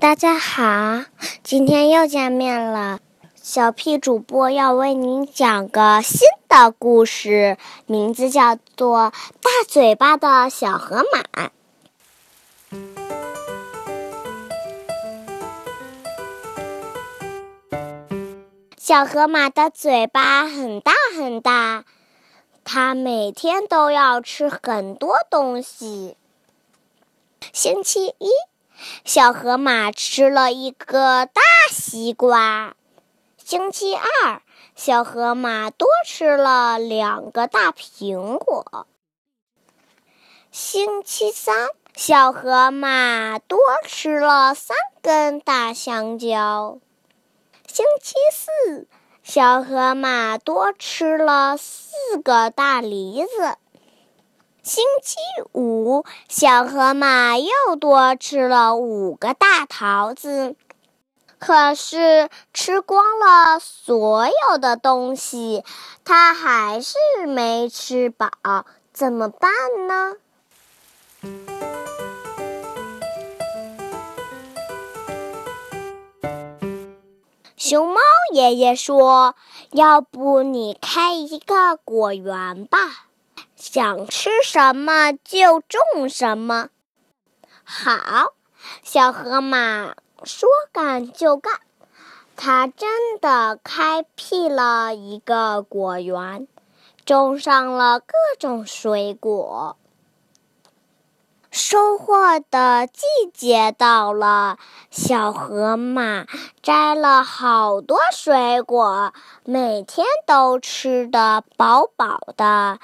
[0.00, 1.04] 大家好，
[1.42, 3.00] 今天又见面了。
[3.34, 11.22] 小屁主播要为您讲个新的故事，名字叫做《大嘴巴的小河马》。
[18.78, 21.84] 小河马的嘴巴很大很大，
[22.64, 26.16] 它每天都要吃很多东西。
[27.52, 28.30] 星期一。
[29.04, 32.74] 小河马吃了一个大西瓜。
[33.36, 34.42] 星期二，
[34.76, 38.86] 小河马多吃了两个大苹果。
[40.52, 46.78] 星期三，小河马多吃了三根大香蕉。
[47.66, 48.88] 星期四，
[49.22, 53.56] 小河马多吃了四个大梨子。
[54.62, 55.16] 星期
[55.54, 60.54] 五，小河马又多吃了五个大桃子。
[61.38, 65.64] 可是吃光了所有的东西，
[66.04, 68.28] 它还是没吃饱，
[68.92, 69.50] 怎么办
[69.86, 70.16] 呢？
[77.56, 78.00] 熊猫
[78.32, 79.34] 爷爷说
[79.72, 83.06] ：“要不你开一个果园吧。”
[83.60, 86.70] 想吃什么就种什么。
[87.62, 88.32] 好，
[88.82, 89.94] 小河马
[90.24, 91.60] 说干就干，
[92.36, 96.48] 它真的开辟了一个果园，
[97.04, 99.76] 种上了各种水果。
[101.50, 103.02] 收获的季
[103.34, 104.56] 节到了，
[104.88, 106.26] 小河马
[106.62, 109.12] 摘了好多水果，
[109.44, 112.78] 每天都吃得饱饱的。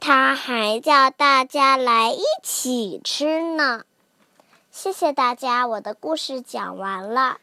[0.00, 3.82] 他还叫大家来一起吃呢。
[4.72, 7.38] 谢谢大家，我的故事讲完了。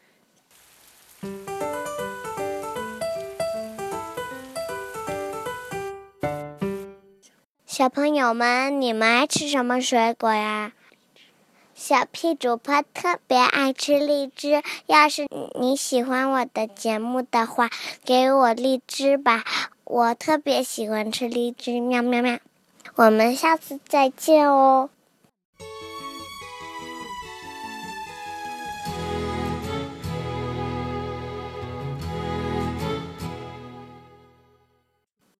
[7.64, 10.72] 小朋友们，你们爱吃什么水果呀？
[11.76, 15.28] 小屁主播特别爱吃荔枝，要是
[15.60, 17.70] 你喜欢我的节目的话，
[18.04, 19.44] 给我荔枝吧，
[19.84, 22.40] 我特别喜欢吃荔枝，喵喵喵。
[22.98, 24.90] 我们下次再见哦。